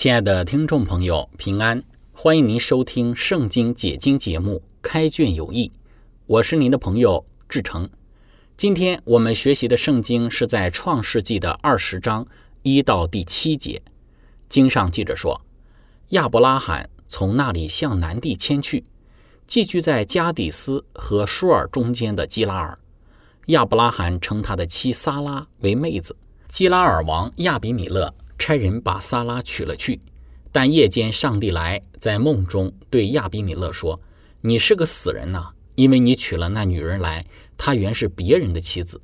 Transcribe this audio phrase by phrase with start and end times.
[0.00, 1.82] 亲爱的听众朋友，平安！
[2.10, 5.68] 欢迎您收听《圣经解经》节目《开卷有益》，
[6.24, 7.86] 我是您的朋友志成。
[8.56, 12.26] 今天我们学习的圣经是在创世纪的二十章
[12.62, 13.82] 一到第七节。
[14.48, 15.38] 经上记着说，
[16.08, 18.82] 亚伯拉罕从那里向南地迁去，
[19.46, 22.78] 寄居在加底斯和舒尔中间的基拉尔。
[23.48, 26.16] 亚伯拉罕称他的妻撒拉为妹子。
[26.48, 28.14] 基拉尔王亚比米勒。
[28.40, 30.00] 差人把萨拉娶了去，
[30.50, 34.00] 但夜间上帝来在梦中对亚比米勒说
[34.40, 37.26] ：“你是个死人呐，因为你娶了那女人来，
[37.58, 38.98] 她原是别人的妻子。”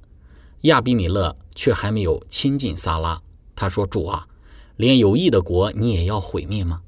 [0.63, 3.21] 亚比米勒却还没有亲近萨拉。
[3.55, 4.27] 他说：“主啊，
[4.77, 6.81] 连有益的国你也要毁灭吗？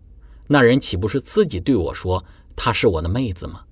[0.46, 2.24] 那人岂不是自己对我说
[2.56, 3.64] 她是我的妹子吗？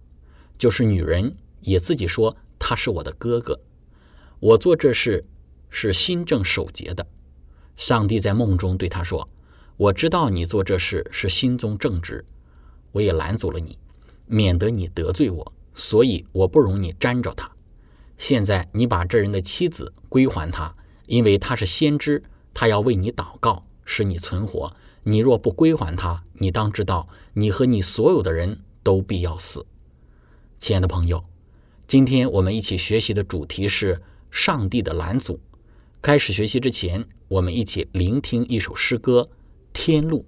[0.59, 3.59] 就是女人也自己说他是我的哥哥。
[4.39, 5.25] 我做这事
[5.71, 7.07] 是心正守节的。”
[7.77, 9.29] 上帝在梦中对他说
[9.77, 12.25] ：“我知道你做这事是心中正直，
[12.93, 13.79] 我也拦阻了你，
[14.27, 17.51] 免得你得罪我，所以我不容你沾着他。
[18.17, 20.73] 现在你把这人的妻子归还他，
[21.07, 22.23] 因为他是先知，
[22.55, 24.75] 他要为你祷告，使你存活。
[25.03, 29.67] 你若不归还他，你当知道，你和你所有的人都必要死。”
[30.59, 31.23] 亲爱的朋友，
[31.87, 34.01] 今天我们一起学习的主题是
[34.31, 35.39] 上帝的拦阻。
[36.03, 39.27] 开始学习之前，我们一起聆听一首诗歌
[39.73, 40.27] 《天路》。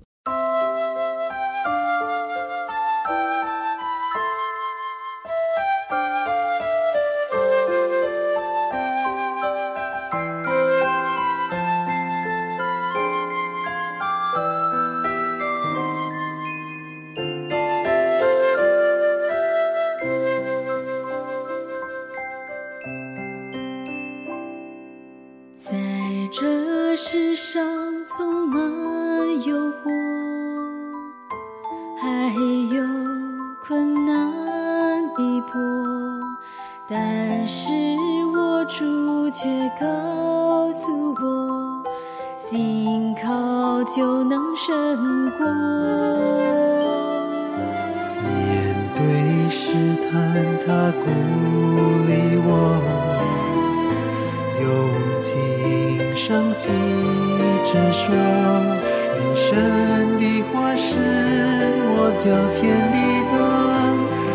[62.28, 62.60] 脚前
[62.92, 62.98] 的
[63.32, 63.38] 灯，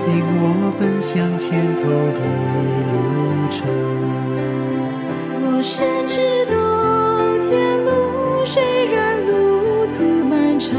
[0.07, 0.43] 引我
[0.79, 1.81] 奔向前头
[2.17, 2.19] 的
[2.89, 2.97] 路
[3.53, 3.61] 程。
[5.43, 6.17] 我深知
[6.47, 6.55] 道
[7.43, 7.87] 天路
[8.45, 10.73] 虽然路途漫长，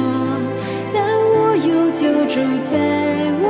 [0.93, 3.47] 但我有救主在我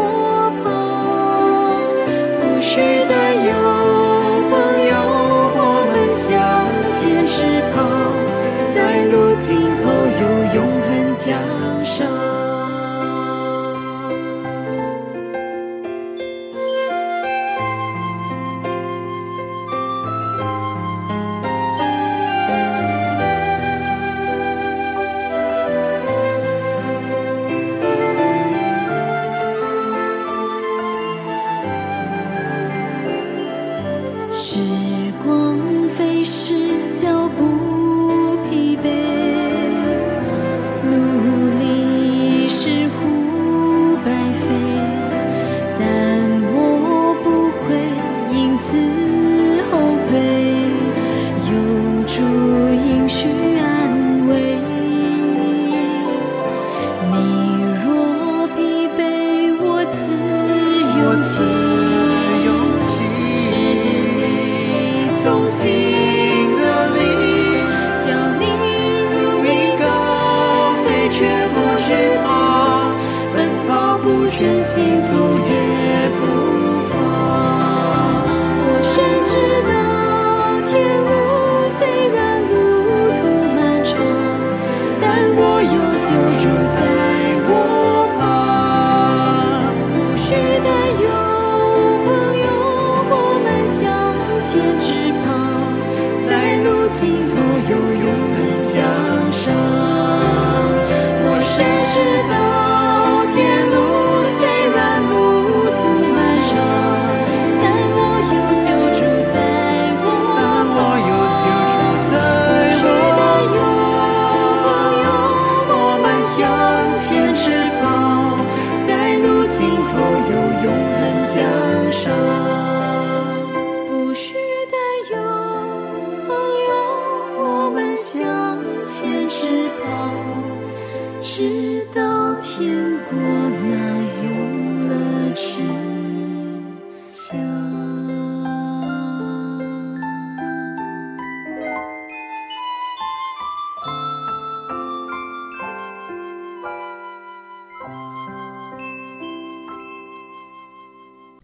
[94.55, 94.94] 向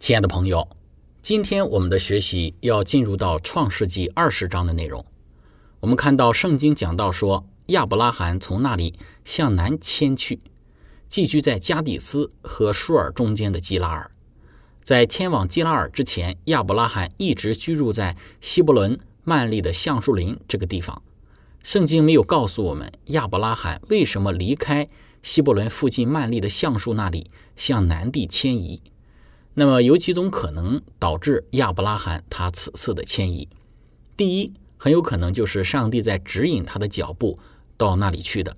[0.01, 0.67] 亲爱的朋友，
[1.21, 5.05] 今天我们的学习要进入到创世纪二十章的内容。
[5.79, 8.95] 我们看到圣经讲到说，亚伯拉罕从那里
[9.27, 10.41] 向南迁去，
[11.07, 14.11] 寄居在加底斯和舒尔中间的基拉尔。
[14.83, 21.03] 在迁往基拉尔之前，亚伯拉罕一直居住在希伯伦曼利的橡树林这个地方。
[21.63, 24.89] 圣经没有告诉我们亚伯拉罕为什么离开
[25.23, 28.81] 希伯伦附近曼利的橡树那里向南地迁移。
[29.55, 33.49] 那么有几种可能导致亚伯拉罕他此次的迁移。
[34.17, 37.39] 第一，很有可能就是上帝在指引他的脚步
[37.77, 38.53] 到那里去的；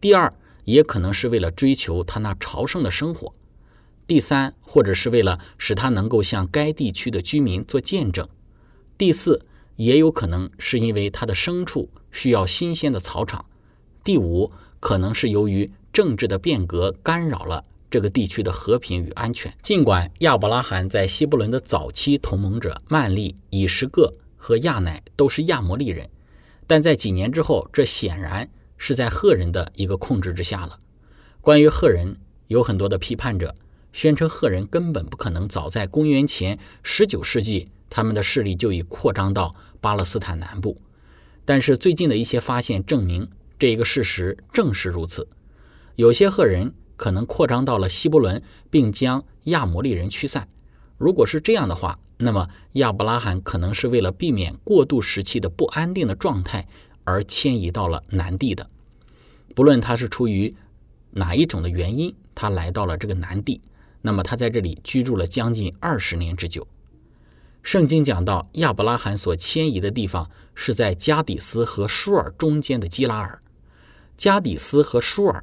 [0.00, 0.32] 第二，
[0.64, 3.32] 也可能是为了追求他那朝圣的生活；
[4.06, 8.26] 第三，或者是为了使他能够向该地区的居民做见证；
[8.96, 9.42] 第四，
[9.76, 13.44] 也有可能是因为他的牲畜需要新鲜的草场；
[14.04, 17.64] 第五，可能是由于政治的变革干扰了。
[17.90, 19.52] 这个地区的和平与安全。
[19.60, 26.08] 尽管亚伯拉罕在希伯伦的早期同盟者曼利、以实各和亚乃都是亚摩利人，
[26.66, 30.78] 但在几年之后，这显然是在赫人的一个控制之下了。
[31.40, 32.16] 关于赫人，
[32.46, 33.54] 有很多的批判者
[33.92, 40.80] 宣称，赫人根本不可能早在公元前十九世纪，他们的势力就已扩张到巴勒斯坦南部。
[41.44, 43.28] 但是最近的一些发现证明，
[43.58, 45.26] 这一个事实正是如此。
[45.96, 46.72] 有些赫人。
[47.00, 50.46] 可能扩张到了希伯伦，并将亚摩利人驱散。
[50.98, 56.68] 如果是这样的话，那么亚伯拉罕可能是为了避免过渡时期的不安定的状态
[57.04, 58.68] 而迁移到了南地的。
[59.54, 60.54] 不论他是出于
[61.12, 63.62] 哪一种的原因，他来到了这个南地，
[64.02, 66.68] 那么他在这里居住了将近二十年之久。
[67.62, 73.40] 圣经讲到亚伯拉罕所迁移的地方是在加底斯和舒尔中间的基拉尔。
[74.18, 75.42] 加底斯和舒尔。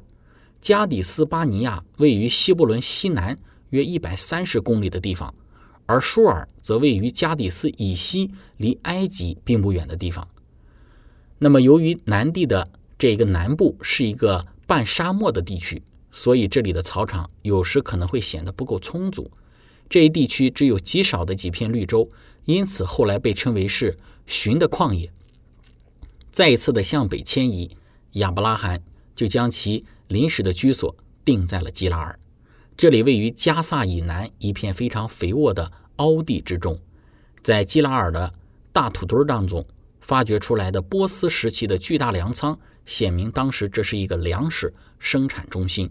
[0.60, 3.38] 加底斯巴尼亚位于西伯伦西南
[3.70, 5.34] 约一百三十公里的地方，
[5.86, 10.26] 而舒尔则位于加底斯以西，离埃及并不远的地方。
[11.38, 12.68] 那么，由于南地的
[12.98, 19.30] 这个南部是一个半沙漠的地区，所以这里的草场有时可能会显得不够充足。
[19.88, 22.10] 这一地区只有极少的几片绿洲，
[22.46, 23.96] 因此后来被称为是
[24.26, 25.10] 寻的旷野。
[26.32, 27.70] 再一次的向北迁移，
[28.14, 28.82] 亚伯拉罕
[29.14, 29.84] 就将其。
[30.08, 32.18] 临时的居所定在了基拉尔，
[32.76, 36.78] 这里位于加萨以南一片非常肥沃的凹地之中。
[37.42, 38.32] 在基拉尔的
[38.72, 39.64] 大土堆当中
[40.00, 45.90] 发掘出来的波斯时期的巨大粮仓，显明当时这是一个粮食生产中心。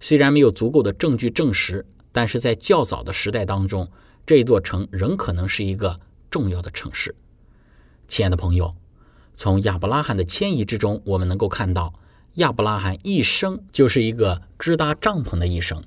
[0.00, 3.88] 虽然没有足够的证据证实，但是在较早的时代当中，
[4.26, 7.14] 这座城仍可能是一个重要的城市。
[8.08, 8.74] 亲爱的朋友，
[9.36, 11.94] 从亚伯拉罕的迁移之中，我们能够看到。
[12.34, 15.80] 亚伯拉罕一生就是一个支搭帐篷的一生，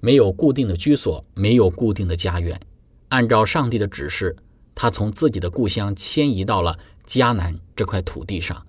[0.00, 2.60] 没有固定的居所，没有固定的家园。
[3.08, 4.36] 按照上帝的指示，
[4.76, 8.64] 他从自己的故乡迁移到了迦南这块土地上。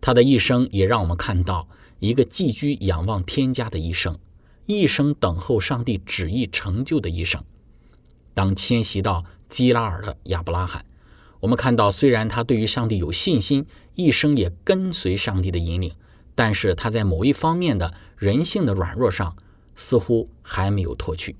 [0.00, 1.68] 他的一生也让我们看到
[2.00, 4.18] 一个寄居仰望天家的一生，
[4.66, 7.44] 一生等候上帝旨意成就的一生。
[8.34, 10.84] 当迁徙到基拉尔的亚伯拉罕，
[11.38, 15.92] 我们看到，虽然他对于上帝有信心，一生也跟随上帝的引领。
[16.38, 19.36] 但是他在某一方面的人性的软弱上，
[19.74, 21.34] 似乎还没有脱去。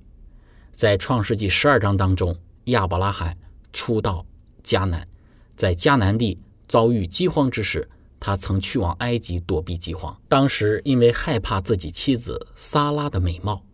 [0.72, 3.38] 在创世纪十二章当中，亚伯拉罕
[3.72, 4.26] 出到
[4.64, 5.06] 迦南，
[5.54, 6.36] 在迦南地
[6.66, 7.88] 遭遇饥荒之时，
[8.18, 10.20] 他曾去往埃及躲避饥荒。
[10.26, 13.64] 当时因为害怕自己妻子撒拉的美貌，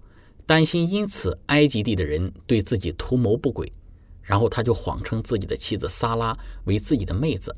[0.44, 3.72] 担心因此埃及地的人对自己图谋不轨，
[4.20, 7.56] 然后他就谎称自己的妻子撒拉为自己的妹子，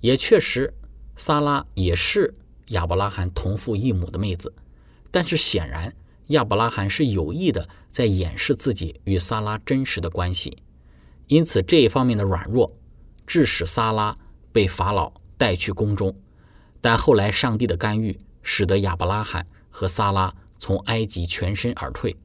[0.00, 0.74] 也确实，
[1.14, 2.34] 撒拉也是。
[2.68, 4.52] 亚伯拉罕同父异母的妹子，
[5.10, 5.94] 但是显然
[6.28, 10.58] 亚伯拉罕是有意的在掩饰自己与撒拉真实的关系，
[11.26, 12.76] 因此这一方面的软弱，
[13.26, 14.16] 致使撒拉
[14.52, 16.14] 被法老带去宫中。
[16.80, 22.16] 但后来上帝的干预，使得亚伯拉罕和撒拉从埃及全身而退。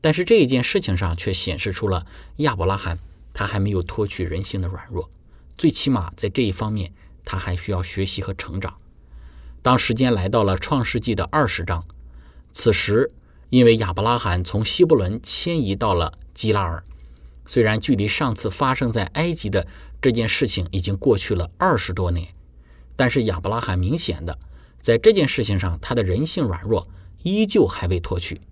[0.00, 2.98] 但是这一件事情上却显示出了亚伯拉罕
[3.32, 5.08] 他还没有脱去人性的软弱，
[5.56, 6.92] 最起码在这一方面
[7.24, 8.74] 他还需要学习和成长。
[9.64, 11.82] 当时间来到了创世纪的二十章，
[12.52, 13.10] 此时
[13.48, 16.84] 因为亚伯拉罕从希伯伦迁移到了基拉尔，
[17.46, 19.66] 虽然距离上次发生在埃及的
[20.02, 22.28] 这件事情已经过去了二十多年，
[22.94, 24.38] 但是亚伯拉罕明显的
[24.82, 26.86] 在这件事情上他的人性软弱
[27.22, 28.42] 依旧还未脱去。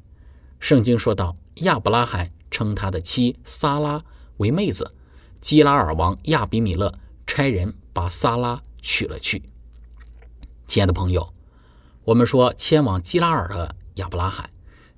[0.61, 4.03] 圣经说到，亚伯拉罕称他的妻撒拉
[4.39, 4.91] 为妹子，
[5.43, 6.91] 基拉尔王亚比米勒
[7.27, 9.43] 差人把撒拉娶了去。
[10.73, 11.35] 亲爱的朋友，
[12.03, 14.49] 我们说迁往基拉尔的亚伯拉罕，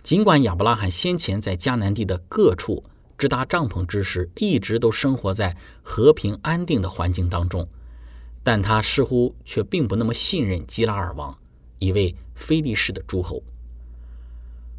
[0.04, 2.84] 尽管亚伯拉罕先前在迦南地的各处
[3.18, 7.66] 支搭帐篷之时，一直都生活在和平安定的环境当中，
[8.44, 11.36] 但他似乎却并不那么信任基拉尔王，
[11.80, 13.42] 一位非利士的诸侯。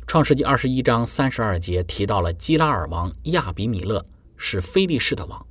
[0.07, 4.05] 创世纪二十一章三十二节提到了基拉尔王亚比米勒
[4.37, 5.45] 是非利士的王。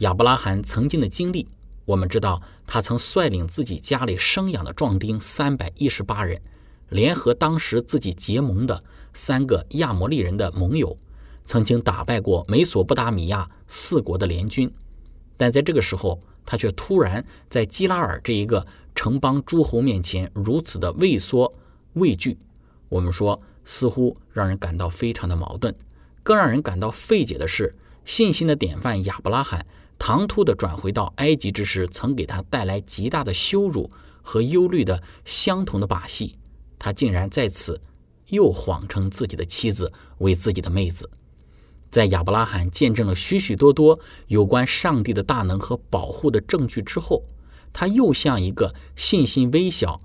[0.00, 1.48] 亚伯拉罕曾经的经历，
[1.90, 6.40] 我们知道他曾率领自己家里生养的壮丁三百一十八人，
[6.88, 8.80] 联合当时自己结盟的
[9.12, 10.96] 三个亚摩利人的盟友，
[11.44, 14.70] 曾经打败过美索不达米亚四国的联军。
[15.36, 21.52] 但在这个时候，他却突然在基拉尔这一个城邦诸侯面前如此的畏缩
[21.94, 22.38] 畏惧。
[22.88, 23.40] 我们说。
[23.62, 25.72] 似乎让人感到非常的矛盾，
[26.24, 27.72] 更让人感到费解的是，
[28.04, 29.64] 信心的典范亚伯拉罕
[30.02, 33.88] 唐突的转回到埃及之时，曾给他带来极大的羞辱
[34.22, 36.34] 和忧虑的相同的把戏，
[36.78, 37.78] 他竟然在此
[38.28, 41.08] 又谎称自己的妻子为自己的妹子。
[41.90, 47.22] 在亚伯拉罕见证了许许多多有关上帝的大能和保护的证据之后，
[47.70, 50.00] 他又像一个信心微小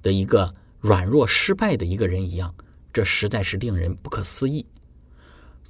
[0.00, 2.54] 的一个软弱失败的一个人一样。
[2.92, 4.64] 这实在是令人不可思议。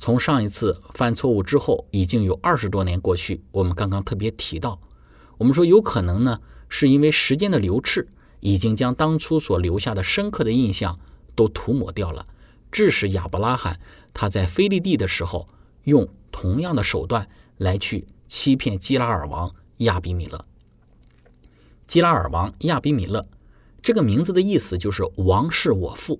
[0.00, 3.42] 从上一次犯错误之后，已经有二十多年过去。
[3.52, 4.80] 我们刚刚特别提到，
[5.37, 6.40] 我们说有可能呢，
[6.71, 8.09] 是因为时间的流逝，
[8.40, 10.99] 已经将当初所留下的深刻的印象
[11.35, 12.25] 都涂抹掉了，
[12.73, 13.78] 致使亚伯拉罕
[14.14, 15.47] 他在菲利地的时候，
[15.85, 17.28] 用同样的手段
[17.59, 20.42] 来去欺骗基拉尔王亚比米勒。
[21.87, 23.23] 基拉尔王亚比米勒
[23.83, 26.19] 这个名字的意思就是“王是我父”。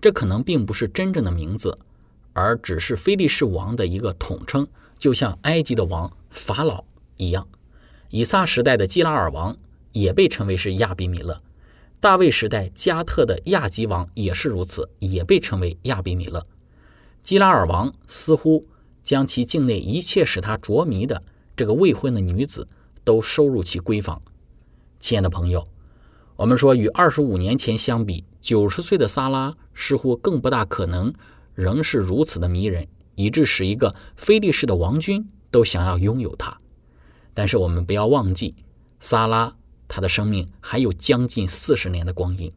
[0.00, 1.78] 这可能并不是真正的名字，
[2.32, 4.66] 而只是菲利士王的一个统称，
[4.98, 6.84] 就像埃及的王法老
[7.16, 7.46] 一样。
[8.10, 9.56] 以撒时代的基拉尔王
[9.92, 11.40] 也被称为是亚比米勒，
[12.00, 16.44] 大卫时代加特的亚吉王也是如此，也被称为亚比米勒。
[17.22, 18.66] 基拉尔王似乎
[19.02, 21.22] 将其境内一切使他着迷的
[21.56, 22.66] 这个未婚的女子
[23.04, 24.20] 都收入其闺房。
[25.00, 25.66] 亲爱的朋友，
[26.36, 28.24] 我们说与二十五年前相比。
[28.42, 31.14] 九十岁的萨拉似乎更不大可能
[31.54, 36.56] 仍是如此的迷人，以致使一个菲利士的王君都想要拥有它。
[37.34, 38.54] 但是我们不要忘记，
[39.00, 39.54] 萨拉
[39.88, 42.50] 他的生命还有将近四十年的光阴。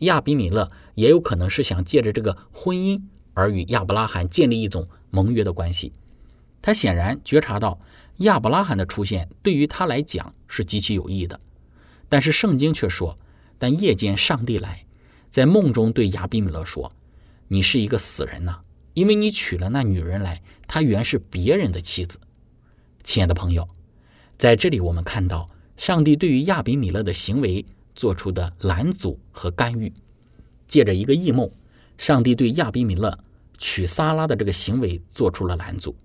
[0.00, 3.00] 亚比米勒也有可能是想借着这个婚姻
[3.34, 5.92] 而与亚伯拉罕建立一种盟约的关系。
[6.62, 7.78] 他显然觉察到
[8.18, 11.38] 亚伯拉罕的出现对于他来讲是极其有益的，
[12.08, 13.16] 但是圣经却说，
[13.58, 14.84] 但夜间上帝来。
[15.30, 16.90] 在梦中对亚比米勒说
[17.48, 18.60] ：“你是一个死人呐，
[18.94, 22.20] 因为你娶了那女人来，她原是别人的妻子。”
[23.02, 23.66] 亲爱的朋友，
[24.36, 27.64] 在这里我们看到上帝对于亚比米勒的行为
[27.94, 29.92] 做出的拦阻和干预。
[30.66, 31.50] 借着一个异梦，
[31.96, 33.18] 上帝对亚比米勒
[33.56, 35.96] 娶撒拉的这个行为做出了拦阻。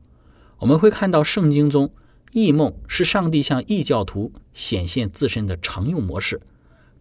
[0.60, 1.92] 我们会看到圣经中，
[2.32, 6.42] 异梦是上帝向异教徒显现自身的常用模式。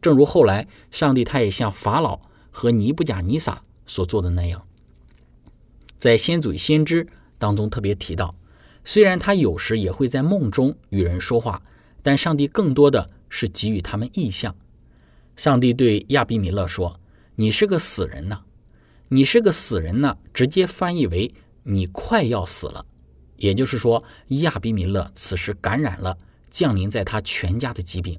[0.01, 2.21] 正如后来，上帝他也向法老
[2.51, 4.67] 和尼布甲尼撒所做的那样，
[5.99, 7.07] 在先祖先知
[7.37, 8.35] 当中特别提到，
[8.87, 11.63] 虽然他有时也会在梦中与人说话，
[12.03, 14.57] 但上帝更多的是给予他们意象。
[15.37, 16.99] 上帝对亚比米勒说
[17.37, 18.41] ：“你是个死人呐，
[19.09, 21.35] 你是个死人呐。”直接翻译为
[21.65, 22.87] “你快要死了”，
[23.37, 26.17] 也就是说，亚比米勒此时感染了
[26.51, 28.19] 降临在他全家的疾病。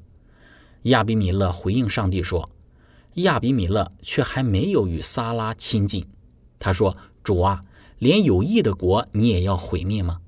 [0.83, 2.47] 亚比米勒回应上帝说
[3.15, 6.05] ：“亚比米勒却还没有与撒拉亲近。”
[6.59, 7.61] 他说：“主啊，
[7.99, 10.19] 连有益的国你也要毁灭吗？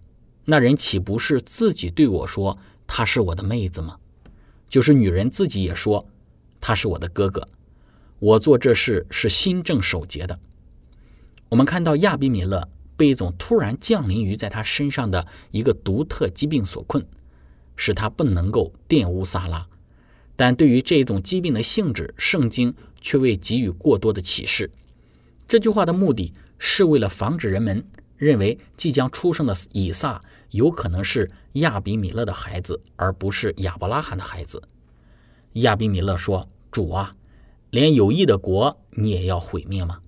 [0.46, 3.98] 那人岂不是自己对我说她是我的妹子吗？
[4.68, 6.06] 就是女人自己也说，
[6.60, 7.48] 他是我的哥哥，
[8.20, 10.38] 我做这事是心正守节的。
[11.50, 17.06] 我们看到亚比米勒被一种突然降临于在他身上的一个独特疾病所困，
[17.76, 19.68] 使他不能够玷污撒拉。
[20.36, 24.70] 但对于这种疾病的性质，圣经却未给予过多的启示。
[25.48, 27.86] 这句话的目的是为了防止人们
[28.18, 34.62] 认为即将出生的以撒有可能是亚比米勒的孩子，而不是亚伯拉罕的孩子。
[35.54, 37.14] 亚比米勒说：“主啊，
[37.70, 40.00] 连有益的国你也要毁灭吗？”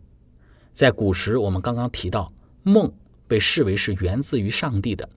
[0.73, 2.31] 在古时，我们刚刚提到，
[2.63, 2.91] 梦
[3.27, 5.07] 被视为是源自于上帝的，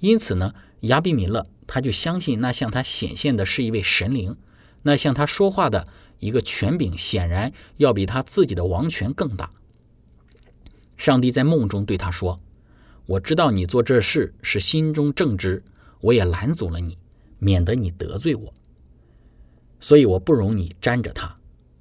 [0.00, 4.36] 因此呢，亚比米勒他就相信那向他显现的是一位神灵，
[4.82, 5.86] 那向他说话的
[6.18, 9.50] 一个权柄，显然要比他自己的王权更大。
[10.96, 12.40] 上帝在梦中对他说
[13.06, 15.62] ：“我知道你做这事是心中正直，
[16.00, 16.98] 我也拦阻了你，
[17.38, 18.52] 免得你得罪我，
[19.80, 21.36] 所以我不容你沾着他。”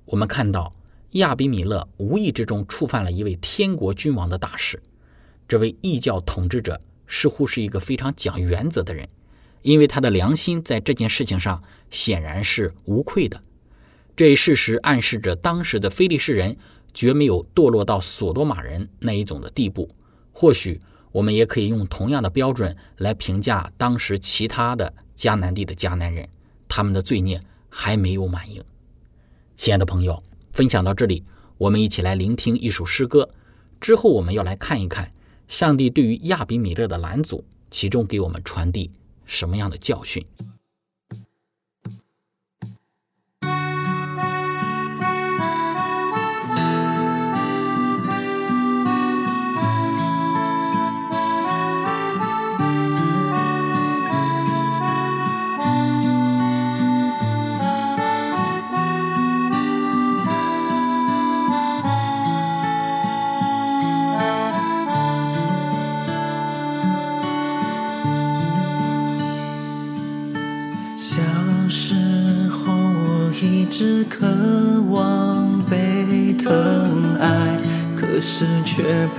[0.06, 0.74] 我们看到。
[1.14, 4.80] 亚比米勒无意之中触犯了一位天国君王的大事。
[5.48, 9.10] 这位异教统治者似乎是一个非常讲原则的人，
[9.62, 13.42] 因为他的良心在这件事情上显然是无愧的。
[14.16, 16.58] 这一事实暗示着当时的非利士人
[16.94, 19.90] 绝没有堕落到所多玛人那一种的地步。
[20.32, 20.80] 或许
[21.12, 26.28] 我们也可以用同样的标准来评价当时其他的迦南地的迦南人，
[26.68, 27.40] 他们的罪孽
[27.70, 28.64] 还没有满盈。
[29.56, 30.22] 亲爱的朋友。
[30.52, 31.24] 分享到这里，
[31.58, 33.30] 我们一起来聆听一首诗歌。
[33.80, 35.14] 之后，我们要来看一看
[35.48, 38.92] 上帝对于亚比米勒的拦阻，其中给我们传递
[39.30, 40.26] 什么样的教训。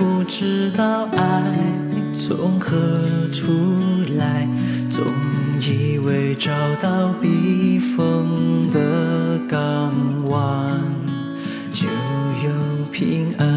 [0.01, 1.53] 不知道爱
[2.11, 2.75] 从何
[3.31, 3.51] 处
[4.17, 4.47] 来。
[4.89, 5.05] 总
[5.61, 9.93] 以为找到避风的港
[10.25, 10.81] 湾
[11.71, 13.47] 就有平安。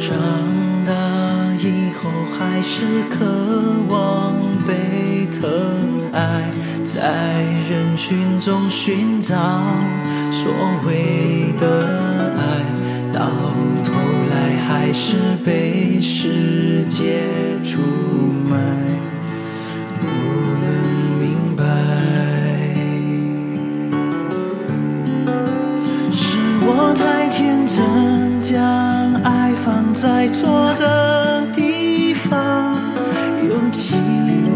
[0.00, 0.18] 长
[0.84, 0.92] 大
[1.60, 3.24] 以后还是渴
[3.88, 4.30] 望。
[4.66, 6.50] 被疼爱，
[6.92, 7.00] 在
[7.70, 9.36] 人群中寻找
[10.32, 10.52] 所
[10.84, 11.86] 谓的
[12.36, 12.40] 爱，
[13.12, 13.30] 到
[13.84, 13.92] 头
[14.28, 17.20] 来还是被世界
[17.62, 17.78] 出
[18.50, 18.56] 卖，
[20.00, 20.06] 不
[20.64, 20.66] 能
[21.20, 21.62] 明白，
[26.10, 32.74] 是我太天真，将爱放在错的地方，
[33.48, 33.96] 用情。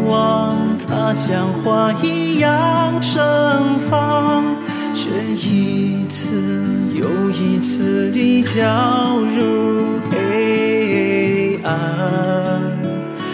[0.07, 4.45] 望它像花一样盛放，
[4.93, 6.43] 却一次
[6.95, 11.73] 又一次地掉入黑暗，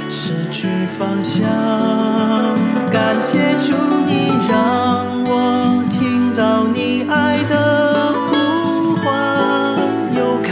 [0.09, 1.43] 失去方向。
[2.91, 3.75] 感谢主，
[4.07, 9.11] 你让我听到你爱的呼唤，
[10.17, 10.51] 又看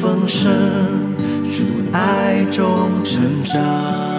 [0.00, 0.50] 丰盛，
[1.44, 4.13] 如爱中成长。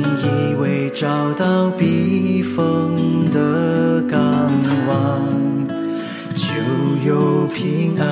[0.00, 4.18] 以为找到避风的港
[4.86, 5.66] 湾
[6.34, 6.46] 就
[7.04, 8.06] 有平安。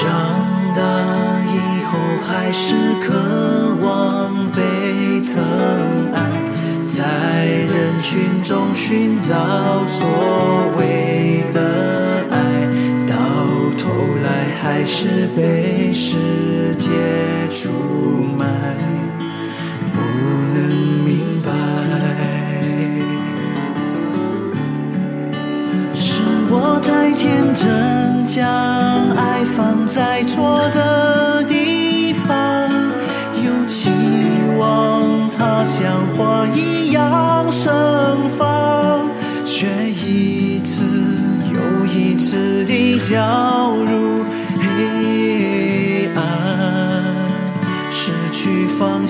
[0.00, 0.08] 长
[0.74, 0.80] 大
[1.52, 5.42] 以后还是渴望被疼
[6.12, 6.16] 爱。
[6.98, 10.06] 在人群中寻找所
[10.76, 11.60] 谓的，
[14.70, 16.12] 还是被世
[16.78, 16.90] 界
[17.50, 17.70] 出
[18.36, 18.44] 卖，
[19.94, 19.98] 不
[20.52, 20.68] 能
[21.06, 21.50] 明白。
[25.94, 32.70] 是我太天真，将爱放在错的地方，
[33.42, 33.88] 又期
[34.58, 39.08] 望它像花一样盛放，
[39.46, 40.84] 却一次
[41.54, 43.47] 又一次地掉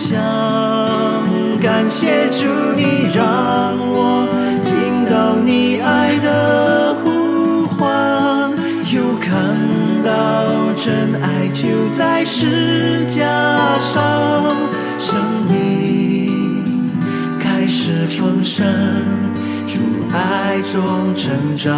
[0.08, 0.16] 想。
[1.60, 4.26] 感谢主，你让我
[4.64, 8.50] 听到你爱的呼唤，
[8.90, 9.28] 又看
[10.02, 14.00] 到真爱就在石架上，
[14.98, 16.90] 生命
[17.38, 18.64] 开始丰盛，
[19.66, 19.80] 主
[20.14, 21.68] 爱中成长。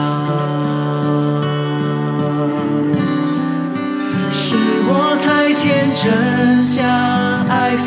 [4.30, 4.54] 是
[4.86, 6.78] 我太天真，将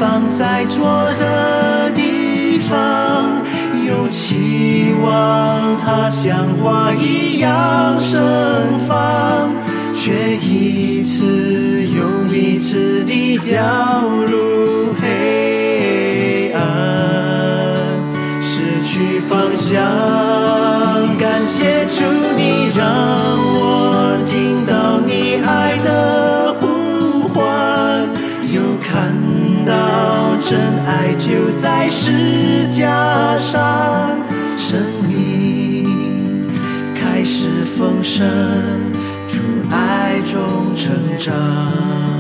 [0.04, 3.42] 放在错的地方，
[3.88, 8.22] 又期望它像花一样盛
[8.86, 9.50] 放，
[9.96, 13.64] 却一次又一次地掉
[14.28, 15.08] 入黑
[30.86, 34.18] 爱就在世架上，
[34.58, 36.48] 生命
[36.96, 38.26] 开始丰盛，
[39.28, 39.42] 主
[39.72, 42.13] 爱中成长。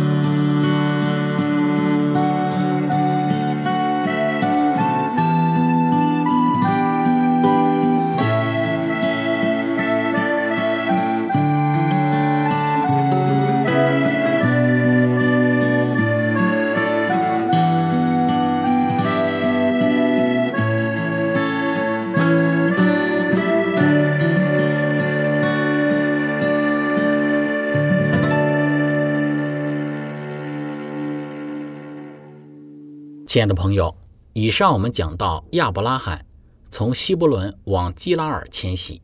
[33.33, 33.97] 亲爱的朋友，
[34.33, 36.23] 以上我们讲到亚伯拉罕
[36.69, 39.01] 从希伯伦往基拉尔迁徙，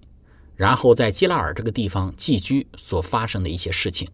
[0.55, 4.07] 然后在基拉尔这个地方寄居所发生的一些事情。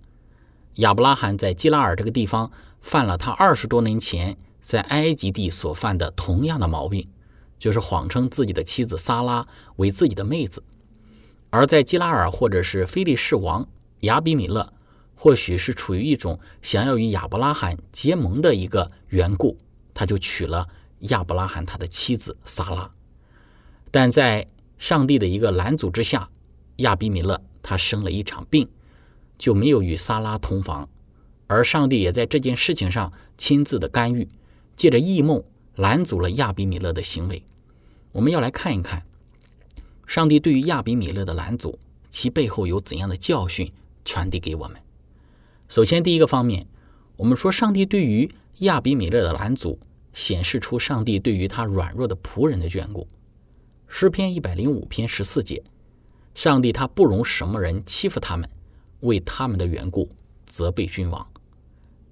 [0.76, 2.50] 亚伯拉罕在基拉尔这个地方
[2.82, 7.06] 犯了他二十多年前在埃及地所犯的同样的毛病，
[7.60, 10.64] 就是谎称自己的妻子撒拉为自己的妹子。
[11.50, 13.68] 而在基拉尔或者是菲利士王
[14.00, 14.66] 亚比米勒，
[15.14, 19.58] 或许是处于一种想要与亚伯拉罕结盟的一个缘故。
[19.96, 20.68] 他就娶了
[21.00, 22.92] 亚伯拉罕他的妻子撒拉，
[23.90, 24.46] 但在
[24.78, 26.30] 上帝的一个拦阻之下，
[26.78, 28.68] 亚比米勒他生了一场病，
[29.40, 30.88] 就没有与撒拉同房，
[31.48, 34.28] 而上帝也在这件事情上亲自的干预，
[34.76, 35.44] 借着异梦
[35.76, 37.42] 拦阻了亚比米勒的行为。
[38.12, 39.06] 我们要来看一看，
[40.06, 41.80] 上帝对于亚比米勒的拦阻，
[42.10, 43.72] 其背后有怎样的教训
[44.04, 44.82] 传递给我们。
[45.68, 46.68] 首先，第一个方面，
[47.18, 48.30] 我们说上帝对于
[48.60, 49.80] 亚比米勒的拦阻
[50.14, 53.08] 显示出上帝对于他软弱的仆人的眷顾。
[53.88, 55.64] 诗篇一百零五篇十四节，
[56.34, 58.50] 上帝他不容什么人欺负他们，
[59.02, 60.10] 为他们的缘故
[60.46, 61.26] 责备君王。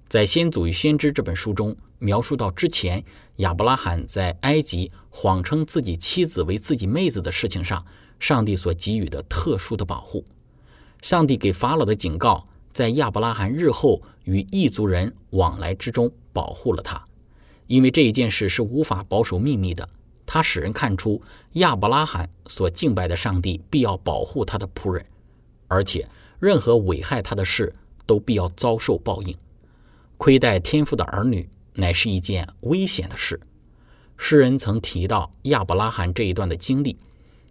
[0.06, 3.02] 在《先祖与先知》这本书中，描述到之前
[3.36, 7.84] 亚伯拉罕在埃及谎称自己妻子为自己妹子的事情上，
[8.20, 10.24] 上帝所给予的特殊的保护。
[11.02, 16.10] 上帝给法老的警告，在亚伯拉罕日后与异族人往来之中。
[16.34, 17.02] 保护了他，
[17.66, 19.88] 因为这一件事是无法保守秘密的。
[20.26, 21.20] 他使人看出
[21.52, 25.04] 亚伯拉罕所敬拜的上帝必要保护他的仆人，
[25.68, 26.06] 而且
[26.40, 27.72] 任何危害他的事
[28.04, 29.36] 都必要遭受报应。
[30.16, 33.38] 亏待天父的儿女乃是一件危险的事。
[34.16, 36.96] 诗人曾提到亚伯拉罕这一段的经历，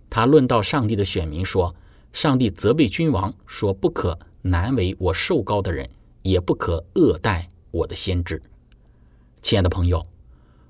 [0.10, 1.76] 他论到上帝的选民说
[2.13, 5.88] ：“上帝责备君王说，不可难为我受高的人，
[6.22, 8.41] 也不可恶待我的先知。”
[9.44, 10.02] 亲爱的朋友，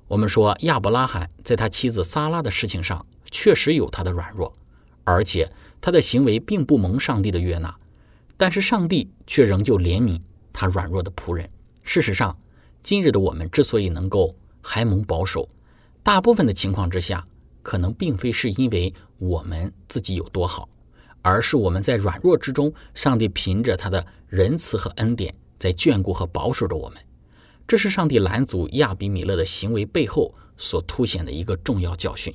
[0.08, 4.52] 我们说亚伯拉罕在他妻子撒拉的事情上确实有他的软弱，
[5.04, 5.48] 而且
[5.80, 7.74] 他的行为并不蒙上帝的悦纳，
[8.36, 10.20] 但是上帝却仍旧怜悯
[10.52, 11.48] 他软弱的仆人。
[11.84, 12.36] 事实上，
[12.82, 15.48] 今日的我们之所以能够还蒙保守，
[16.02, 17.24] 大部分的情况之下，
[17.62, 20.68] 可能并非是因为我们自己有多好，
[21.22, 26.98] 而是我们在软弱之中，上帝凭着他的仁慈和恩典在眷顾和保守着我们。
[27.68, 32.34] 这是上帝拦阻亚比米勒的行为背后所凸显的一个重要教训。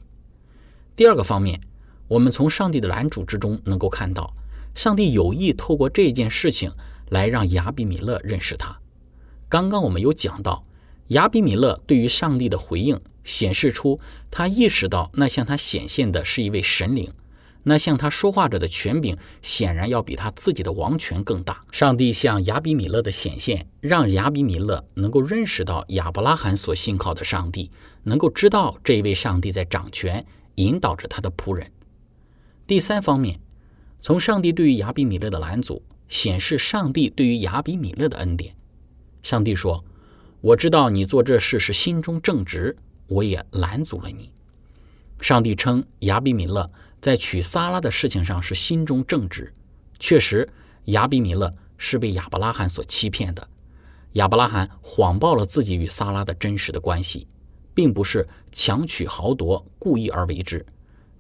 [0.97, 1.61] 第二个方面，
[2.09, 4.35] 我们从上帝的拦阻之中能够看到，
[4.75, 6.73] 上帝有意透过这件事情
[7.11, 8.79] 来让亚比米勒认识他。
[9.49, 10.65] 刚刚我们有讲到，
[11.09, 17.13] 亚比米勒对于上帝的回应，显示出他意识到那向他显现的是一位神灵。
[17.65, 21.61] 那向他说话者的权柄显然要比他自己的王权更大。
[21.71, 27.71] 上帝向亚比米勒的显现，让亚比米勒能够认识到亚伯拉罕所信靠的上帝，
[28.05, 31.71] 能够知道这一位上帝在掌权，引导着他的仆人。
[32.67, 33.39] 第三方面，
[34.01, 38.55] 从上帝对于亚比米勒的拦阻，显示上帝对于亚比米勒的恩典。
[39.23, 39.85] 上帝说
[40.41, 42.77] ：“我知道你做这事是心中正直，
[43.09, 44.33] 我也拦阻了你。”
[45.21, 46.71] 上帝称亚比米勒。
[47.01, 49.53] 在娶撒拉的事情上是心中正直，
[50.01, 50.49] 确实，
[50.87, 53.49] 亚比米勒是被亚伯拉罕所欺骗的。
[54.15, 57.29] 亚伯拉罕谎报了自己与撒拉的真实的关系，
[57.73, 60.65] 并不是强取豪夺、故意而为之。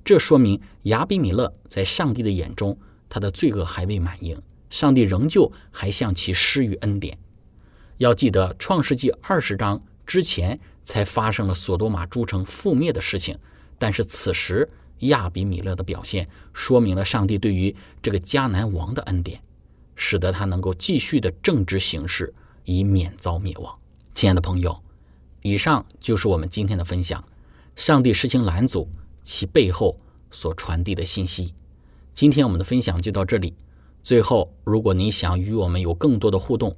[0.04, 2.76] 这说明亚比米勒在上帝的眼中，
[3.08, 7.16] 他的罪恶还未满盈，上帝仍旧还向其施予恩典。
[7.98, 13.38] 要记得，创世纪二十章之前才发生了索多玛诸城覆灭的事情，
[13.78, 14.68] 但是此时。
[15.00, 19.40] 亚比米勒的表现说明了上帝对于这个迦南王的恩典，
[19.94, 22.34] 使得他能够继续的正直行事，
[22.64, 23.78] 以免遭灭亡。
[24.14, 24.82] 亲爱的朋友，
[25.42, 27.22] 以上就是我们今天的分享。
[27.76, 28.88] 上帝实行拦阻，
[29.22, 29.96] 其背后
[30.30, 31.54] 所传递的信息。
[32.12, 33.54] 今天我们的分享就到这里。
[34.02, 36.74] 最后，如果您想与我们有更多的互动，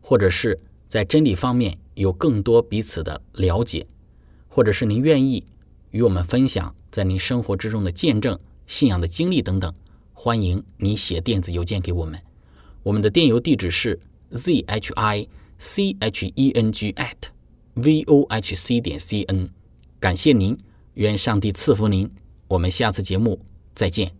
[0.00, 0.58] 或者是
[0.88, 3.86] 在真理方面有更多彼此的了解，
[4.48, 5.44] 或者是您愿意。
[5.90, 9.72] 与我们分享在您生活之中的见证、信仰的经历等等，
[10.12, 12.20] 欢迎你写电子邮件给我们。
[12.82, 13.98] 我们的电邮地址是
[14.30, 17.16] z h i c h e n g at
[17.74, 19.50] v o h c 点 c n。
[19.98, 20.56] 感谢您，
[20.94, 22.10] 愿上帝赐福您。
[22.48, 23.40] 我们下次节目
[23.74, 24.19] 再见。